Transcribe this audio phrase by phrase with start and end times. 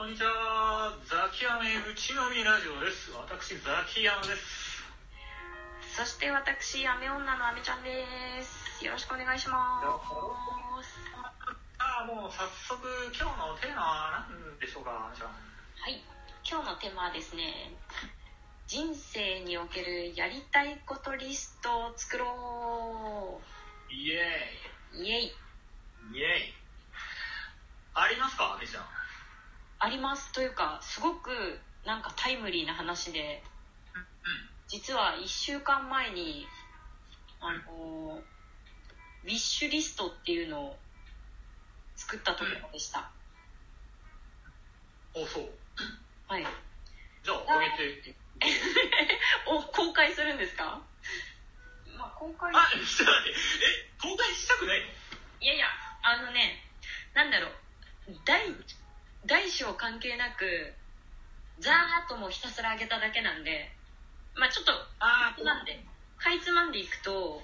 [0.00, 0.96] こんにちは。
[1.04, 3.12] ザキヤメうちのみラジオです。
[3.12, 4.80] 私、ザキヤマです。
[5.92, 8.08] そして私、アメ女のアメちゃんで
[8.40, 8.82] す。
[8.82, 9.84] よろしくお願いしま
[10.80, 10.96] す。
[11.76, 12.80] ああ、もう早速、
[13.12, 13.82] 今日のテーマ
[14.16, 15.36] は何でしょうか、じゃあ。
[15.84, 16.00] はい。
[16.48, 17.76] 今日のテーマはですね、
[18.68, 23.38] 人生におけるやりたいことリストを作ろ
[23.90, 24.16] イエ
[24.94, 25.04] う。
[25.04, 25.36] イエイ。
[26.14, 26.16] ーイ。
[26.16, 26.54] イエーイ。
[27.92, 28.99] ありますか、みちゃん。
[29.80, 30.30] あります。
[30.32, 33.42] というか、すごくなんかタイムリーな話で、
[34.68, 36.46] 実は1週間前に、
[37.40, 38.22] あの、
[39.24, 40.78] ウィッシュリストっていうのを
[41.96, 43.10] 作ったところでした。
[45.14, 45.22] うん。
[45.22, 45.50] お、そう。
[46.28, 46.46] はい。
[47.24, 48.14] じゃあ、あげて。
[49.46, 50.80] お、公開するんですか？
[51.96, 53.40] まあ、公開あ、ちょっと待って。
[53.40, 54.86] え、公開したくないの？
[55.40, 55.66] いやいや、
[56.02, 56.62] あのね、
[57.14, 57.52] なんだろう、
[58.24, 58.44] 大、
[59.26, 60.72] 大小関係なく、
[61.58, 61.74] ざー
[62.06, 63.70] っともうひたすら上げただけなんで、
[64.34, 65.78] まあちょっと、あなんで、
[66.18, 67.42] かいつまんでいくと、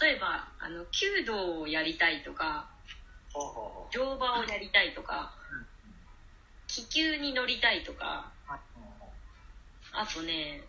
[0.00, 2.68] 例えば、あの、弓道をやりたいとか、
[3.90, 5.34] 乗馬をやりたいとか、
[6.66, 8.30] 気球に乗りたいとか、
[9.92, 10.62] あとね、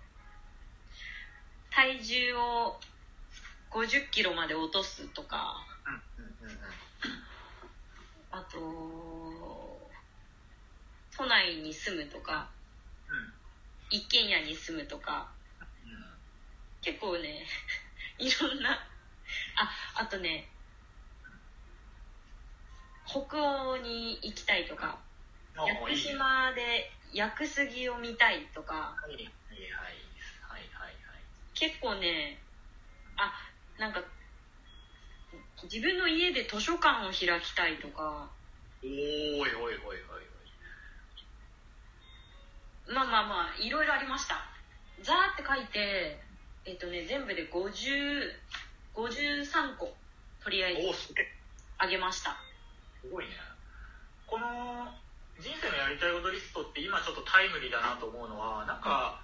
[1.70, 2.80] 体重を
[3.72, 5.66] 50キロまで落とすとか、
[8.32, 9.19] あと、
[11.20, 12.48] 都内に住むとか、
[13.90, 15.30] 一軒家に住むとか、
[16.82, 17.46] 結構ね、
[18.18, 18.80] いろんな、あ、
[19.96, 20.50] あとね、
[23.06, 24.98] 北欧に行きたいとか、
[25.58, 25.66] うん。
[25.66, 29.34] 屋久島で屋久杉を見たいとか、はいはいはい。
[30.42, 30.96] はいはい
[31.54, 32.42] 結構ね、
[33.18, 33.34] あ、
[33.78, 34.02] なんか、
[35.64, 38.32] 自分の家で図書館を開きたいとか、
[38.82, 40.29] おいおいおいおい
[42.90, 44.36] まあまあまあ、いろいろありました。
[45.02, 46.20] ザーって書いて、
[46.66, 47.70] えっ、とね、全部で50、
[48.96, 49.94] 53個、
[50.44, 51.14] とりあえず
[51.78, 52.36] あげました。
[53.02, 53.32] すごいね
[54.28, 54.92] この
[55.40, 59.24] 人生のやりたいことリストって今ちょっとタイムリーだなと思うのはなんか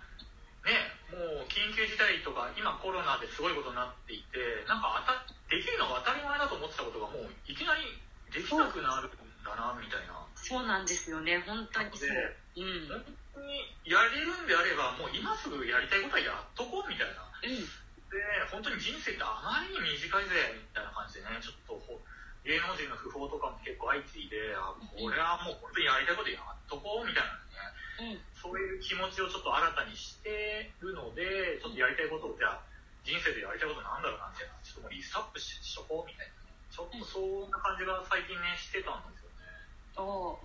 [0.64, 0.72] ね
[1.12, 7.84] もう緊急事態とか今コロナですごいことになっていてなんか当たできるのが当たり前だと思ってたことがもういきなり
[8.32, 12.10] できなくなるんだなみたいなそうなんですよね、本当にそう。
[12.10, 12.90] うん。
[12.90, 13.02] 本
[13.34, 17.62] 当にやれるんであればもう今すぐやりたいことはやっとこうみたいなうん。
[18.10, 21.98] で本当に人生ってあまりに短いぜみたいな感じでねちょっとほ
[22.46, 28.22] 芸能人の訃報とかも結構相次いであこれはもう本当にやりたいことやっとこうみたいなねうん。
[28.38, 32.62] そういう気持ちをちょっと新たにしてるのでちょっとやりたいことをじゃあ
[33.02, 39.25] 人生でやりたいことなんだろうなみたいなちょっともうリストアップししとこうみたいなねちょっとそんな感じが最近ねしてたんですよ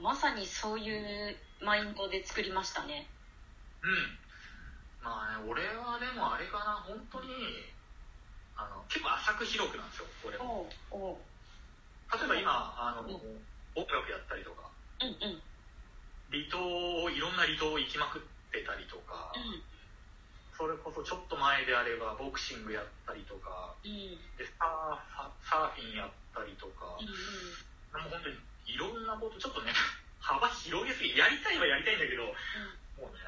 [0.00, 3.06] まさにそういうマインドで作りましたね。
[3.82, 4.18] うん
[5.02, 7.32] まあね俺はでもあれかな本当に
[8.56, 11.20] あの結構浅く広くなんですよ俺もおお
[12.12, 13.40] 例えば今あの、うん
[13.78, 14.66] 音楽やったりとか
[15.00, 15.30] うんうん。
[15.30, 15.42] うん。
[16.34, 16.58] 離島
[17.06, 19.30] をいろんな離島を行きまくってたりとか、
[20.58, 24.18] それこそちょっと前であればボクシングやったりとかうん。
[24.34, 28.02] でサーファサーフィンやったりとか、うん。
[28.02, 28.36] もう本当に
[28.72, 29.72] いろんなことちょっとね
[30.20, 32.32] 幅広げすぎやりたいはやりたいんだけども
[32.98, 33.20] うね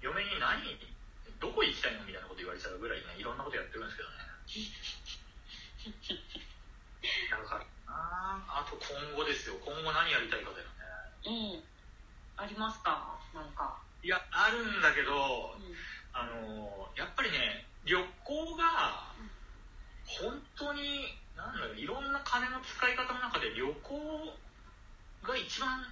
[0.00, 0.62] 嫁に何
[1.40, 4.16] どこ行きたいのみたいなこと言われちゃうぐらいねいろんなことやってるんですけどね
[7.30, 10.74] だからなあと今後ですよ今後何やりたいかだよね
[11.26, 11.34] うん。
[11.56, 11.64] うん。
[12.36, 13.18] ありますか？
[13.34, 13.82] なんか。
[14.02, 15.76] いやあるんだけどうん。
[16.12, 19.12] あのやっぱりね旅行が
[20.06, 23.19] 本当になんだろういろんな金の使い方の
[23.54, 24.40] 旅行
[25.22, 25.84] が一番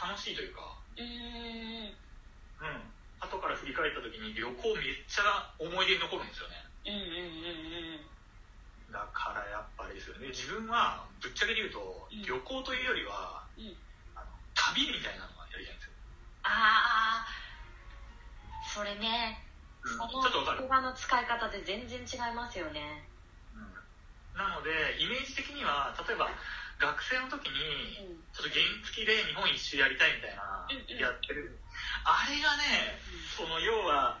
[0.00, 0.60] 楽しいというか。
[0.96, 1.96] うーん。
[2.60, 2.94] うん。
[3.20, 6.56] 後から振り返った時に旅行めっちゃ思い出に残るんですよね。
[6.86, 8.10] うんうんうん
[8.88, 8.92] うん。
[8.92, 10.28] だからやっぱりですよね。
[10.28, 12.22] 自分はぶっちゃけで言うと、うん。
[12.22, 13.76] 旅行というよりはうん。
[14.14, 15.92] あの旅みたいなのがやりたいんですよ、
[16.42, 17.26] ああ、
[18.74, 19.40] それね、
[19.82, 19.96] うん。
[19.96, 20.58] そのちょっとわかる。
[20.60, 23.13] 言葉の使い方で全然違いますよね。
[24.34, 26.30] なのでイメージ的には例えば
[26.78, 28.24] 学生の時にうん。
[28.34, 30.66] ちょっと原付で日本一周やりたいみたいな
[30.98, 31.54] やってる
[32.02, 32.98] あれがね
[33.30, 34.18] その要は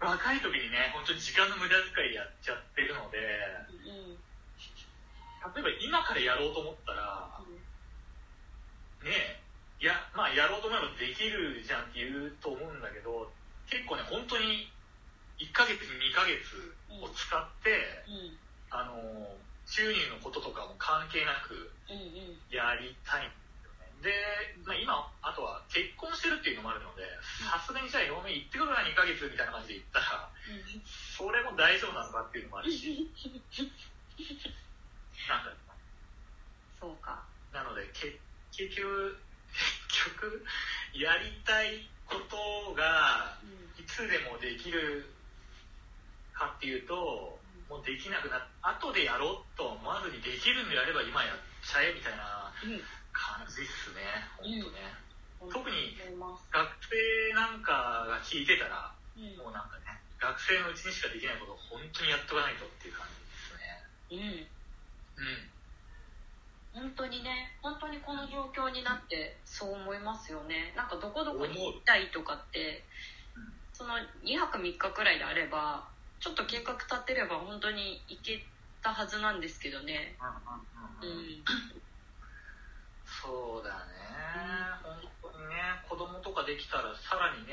[0.00, 3.20] 若い時にね本当に時間の無駄遣いでやっちゃってるので
[3.84, 4.16] うん。
[4.16, 7.36] 例えば今からやろうと思ったら
[9.04, 9.44] ね
[9.76, 13.28] いやまあやろうと思えばできるじゃんって言うと思うんだけど
[13.68, 14.72] 結構ね本当に
[15.36, 16.40] 1ヶ月2ヶ月
[17.04, 17.76] を使って、
[18.08, 18.43] うん。
[18.74, 18.80] うん。
[18.80, 19.36] あの
[19.66, 22.36] 収入のこととかも関係なくうんうん。
[22.50, 23.30] やりたいん
[24.04, 24.12] で、
[24.66, 27.08] まあ、今あとは結婚してるっていうのもあるので
[27.48, 30.28] さすがにじゃあ嫁行ってくるな2ヶ月みたいな感じで行ったら
[31.16, 33.08] それも大丈夫なのかっていうのもあるし。
[35.24, 35.56] なんだ
[36.78, 37.24] そうか。
[37.50, 38.20] なのでけ
[38.52, 39.16] 結局
[39.88, 40.44] 結局
[40.92, 43.64] やりたいことがうん。
[43.82, 45.08] いつでもできる
[46.32, 47.38] かっていうと
[47.68, 52.80] もうできなくなっ後でやろうと思わずにできるんであれば今やっちゃえみたいなうん。
[53.14, 54.02] 感じっすね
[54.42, 56.50] 本当ね、特に思います。
[56.50, 59.38] 学生なんかが聞いてたらうん。
[59.38, 64.48] もうなんかね学生のうちにしかできないことを本当にやっとかないとっていう感じですね。
[66.74, 66.82] うん。
[66.82, 66.90] うん。
[66.90, 70.74] 本当にね本当にこの状況になってそう思いますよね。
[70.76, 72.82] なんかどこどこに行きたいとかって
[73.36, 73.52] うん。
[73.72, 73.94] その
[74.26, 75.86] 2泊3日くらいであれば
[76.24, 78.40] ちょっと計画立ってれば本当に行け
[78.80, 80.16] たはずなんですけどね。
[80.16, 81.20] うんうんうんうん。
[81.20, 81.44] うん。
[83.04, 83.92] そうだね、
[84.80, 87.52] 本当にね、子供とかできたら、さらにね、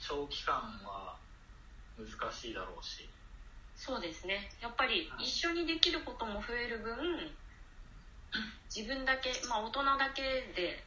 [0.00, 1.20] 長期間は
[2.00, 3.10] 難しいだろうし、
[3.76, 4.48] そうですね。
[4.62, 6.96] やっぱり一緒にできることも増える分
[8.74, 10.22] 自分だけまあ大人だけ
[10.56, 10.80] で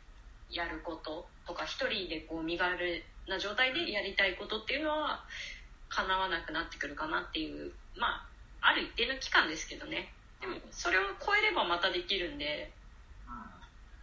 [0.50, 5.24] やることとか一人でこう身軽な状態でやりたいことっていうのは
[5.90, 8.28] 叶わなくなってくるかなっていうま
[8.62, 10.12] あある一定の期間ですけどね。
[10.42, 12.72] でもそれを超えればまたできるんで。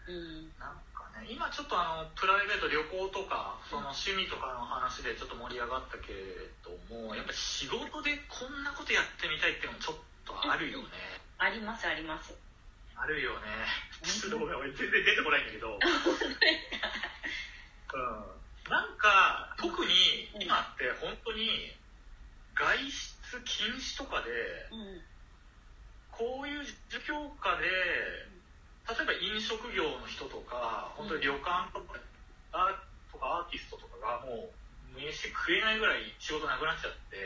[0.06, 0.50] うん、うん。
[0.58, 9.96] なんかね、今ちょっとあのプライベート、旅行とか、その趣味とかの話でちょっと盛り上がったけれども、やっぱり仕事でこんなことやってみたいっていうのもちょっ
[10.26, 10.86] とあるよね。
[11.38, 12.34] ありますあります。
[12.94, 13.66] あるよね。
[14.06, 15.78] ちょっとごめん、俺全然出てこないんだけど。
[17.92, 18.41] うん、
[18.72, 19.92] なんか特に
[20.40, 21.76] 今って本当に
[22.56, 24.32] 外出禁止とかで
[24.72, 25.12] うん。
[26.12, 27.66] こういう状況下で
[28.84, 31.96] 例えば飲食業の人とか本当に旅館とか
[32.52, 32.76] アー
[33.10, 34.52] とかアーティストとかがもう
[34.92, 37.16] 飯食えないぐらい仕事なくなっちゃって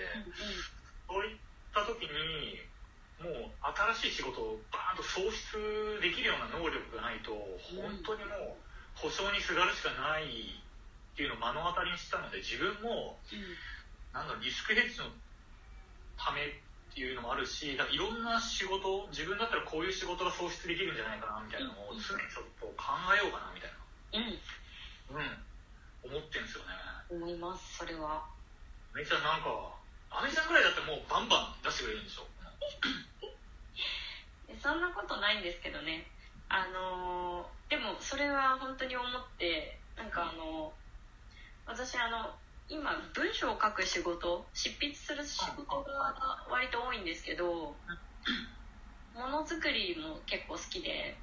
[1.11, 1.37] そういっ
[1.75, 2.63] た時に
[3.19, 3.51] もう
[3.99, 7.35] 新しい仕事をバーンと創出できるような能力がないと
[7.75, 10.63] 本当にもう保証にすがるしかない
[11.17, 13.17] っていうのを目の当たりにしたので自分も
[14.13, 15.09] なんだろうリスクヘッジの
[16.21, 16.53] ためっ
[16.93, 23.73] ていうのもあるしだいろんな仕事自分だったらこういう仕事が創出できるんじゃないかなみたいなのを常にちょっと考えようかなみたい
[24.13, 24.37] うん。
[25.17, 26.21] なうん。
[26.21, 26.77] 思ってるんですよね。
[27.09, 28.29] うん思いますそれは。
[28.93, 29.49] めちゃなんか
[30.13, 32.27] アメちゃんぐらいだったらもうバンバン出してくれるんでしょ
[34.49, 36.07] でそんなことないんですけどね。
[36.49, 40.73] あのーでもそれは本当に思ってなんかあの
[41.67, 42.31] 私あの
[42.69, 46.15] 今文章を書く仕事執筆する仕事が
[46.51, 47.75] 割と多いんですけど
[49.15, 51.17] ものづくりも結構好きで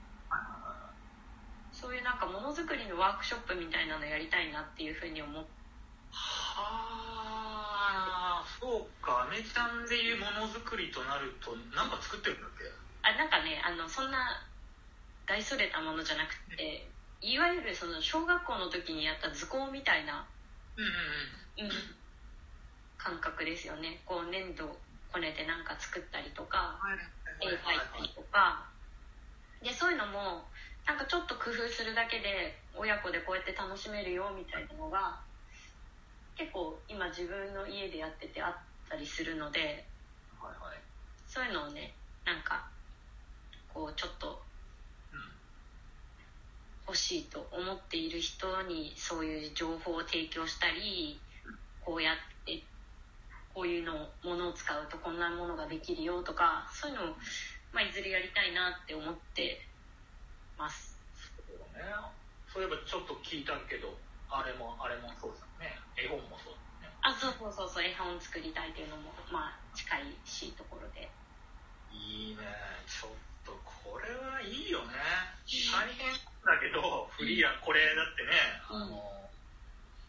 [1.72, 5.50] そういうなんかものづくりのワークショップみたいなのやりたいなっていうふうに思って。
[6.12, 9.24] はあそうか。
[9.28, 12.64] アメちゃんでいうものづくりとなると何か作ってるんだっけ？
[13.02, 14.46] あなんかねあのそんな
[15.26, 16.88] 大それたものじゃなくて
[17.20, 20.26] いわゆるその小学校の時にやった図工みたいな
[20.78, 21.72] うんうんうん。
[21.72, 22.04] うん。
[22.98, 24.02] 感覚ですよね。
[24.06, 24.64] こう粘土
[25.12, 26.80] こねてなんか作ったりとか
[27.42, 28.74] 絵描いたりとか。
[29.62, 30.52] でそういうのも
[30.86, 35.24] なんかちょっと工夫するだけで親子でこうやって楽しめるよみたいなのが
[36.36, 38.56] 結構今自分の家でやっててあっ
[38.90, 39.88] たりするので
[40.40, 40.84] はいはい。
[41.26, 42.68] そういうのをねなんか
[43.72, 44.43] こうちょっと
[46.94, 51.20] 欲しいと思っている人にそういう情報を提供したり
[51.82, 52.62] こうやって
[53.50, 57.06] こういうのものを使うとこんなものができるよとかそういうのを、
[57.74, 59.66] まあ、いずれやりたいなって思って
[60.54, 61.02] ます。
[61.18, 61.90] そうだね。
[62.46, 63.90] そういえばちょっと聞いたけど
[64.30, 65.74] あれもあれもそうだね。
[65.98, 66.94] 絵本もそうだね。
[67.02, 71.10] あそうそうそうそう絵本作りたいっていうのもまあ近いしいところで。
[71.90, 72.46] いいね。
[72.86, 74.94] ちょっとこれはいいよね。
[75.74, 76.14] 大変
[76.74, 78.34] どフリーやこれだってね、
[78.68, 78.98] あの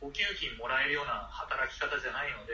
[0.01, 2.53] お給金もらえるような働き方じゃないので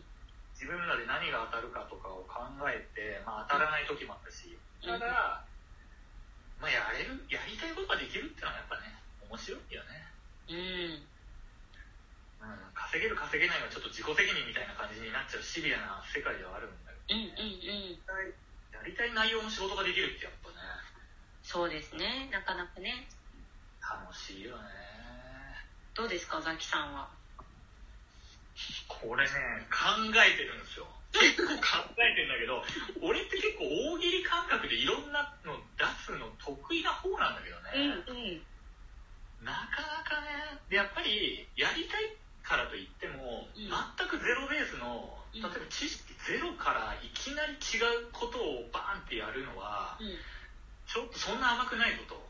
[0.00, 0.14] ん。
[0.54, 5.42] 自分らで何が当たるかとかを考えて、まあ、当たらない時もあったし、ただ、
[6.62, 8.94] まあ、やれるやりたいことができるっていうのはやっぱね
[9.26, 10.06] 面白いよね、
[10.48, 12.48] うん。
[12.48, 17.98] うん、稼げる稼げないはちょっと自己責任みたいな感じになっちゃうシビアな世界ではあるんだけうんうんうん。
[17.98, 18.14] ど
[18.78, 20.56] やりたい内容の仕事ができるってやっぱね。
[21.42, 22.30] そうですね。
[22.30, 23.04] なかなかね
[23.90, 24.62] 楽しいよね。
[25.94, 27.08] どうですかザキさんは？
[28.88, 29.30] これね
[29.70, 30.86] 考えてるんですよ。
[31.12, 32.64] 結 構考えてるんだけど
[33.06, 33.64] 俺って結構
[33.94, 37.70] 大喜利感覚でいろんなの出すの得意な方なんだけどね、
[38.08, 38.46] うん
[39.44, 43.68] なかなかねでやっぱりやりたいからといっても、うん。
[43.68, 45.42] 全くゼロベースのうん。
[45.42, 50.04] 例えば知識ゼロからいきなり違うことをバーンってやるのはう
[50.88, 52.24] ちょっとそんな甘くないぞと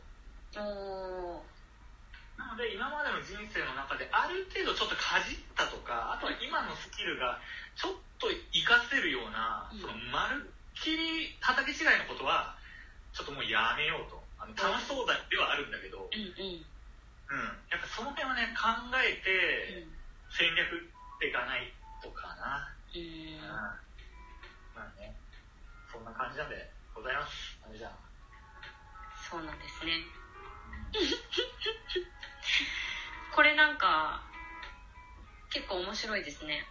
[2.37, 7.39] なので今までの人生の中である程度ちょっとかじったとかあとは今のスキルが
[7.75, 8.35] ちょっと活
[8.67, 9.79] かせるような、うん。
[9.79, 12.55] そのまるっきり畑違いのことは
[13.15, 14.19] ちょっともうやめようと。
[14.35, 16.59] あの楽しそうだではあるんだけど、うんうん。
[17.25, 18.67] うん、やっぱその辺はね考
[18.99, 19.87] えて
[20.29, 21.71] 戦略っていかない
[22.03, 23.47] とかな、うんうん。
[24.75, 25.15] まあね
[25.89, 27.57] そんな感じなんでございます。
[27.63, 27.95] あれじゃあ。
[29.31, 30.03] そうなんですね
[33.65, 34.21] なんか
[35.49, 36.61] 結構面白いですね。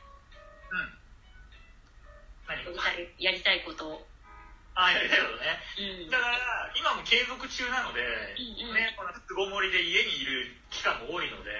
[0.71, 0.95] うん。
[2.47, 2.63] 何？
[2.63, 3.99] やりたいやりたいこと。
[3.99, 4.07] を
[4.79, 5.59] あやりたいことね。
[6.07, 6.11] うん。
[6.15, 6.39] だから
[6.79, 7.99] 今も継続中なので、
[8.39, 8.79] うんうん。
[8.79, 11.51] ね、この巣ごもりで家にいる期間も多いので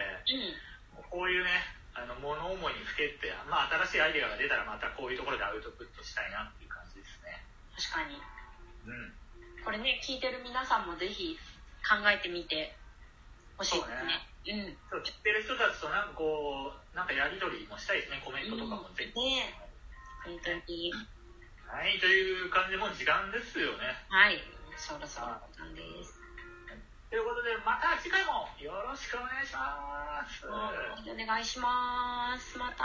[0.95, 1.03] うん。
[1.11, 1.51] こういうね
[1.99, 7.43] あの物思いにふけって、まあ、新しいアイデアが出たらまたこういうところでアウトプットしたいなっていう感じですね。
[7.75, 8.23] 確かに。
[8.87, 9.11] うん。
[9.67, 11.35] これね聞いてる皆さんもぜひ
[11.83, 12.79] 考えてみて
[13.59, 14.77] ほしいですねうん。
[14.91, 18.23] そう知ってる人たちとなんかこうなんかやり取りもしたいですね。
[18.25, 19.55] コメントとかもぜひ、ね。
[20.25, 20.93] 本当に。
[21.67, 23.97] はいという感じでもう時間ですよね。
[24.09, 24.39] はい。
[24.77, 25.27] そろそろ
[25.59, 26.21] なんです。
[27.15, 30.51] ということでまた次回もよろしくお願いします、お
[31.15, 32.59] 願いします。
[32.59, 32.85] また